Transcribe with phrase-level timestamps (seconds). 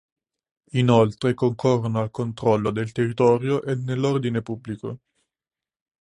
[0.71, 4.99] Inoltre concorrono al controllo del territorio e nell'ordine pubblico.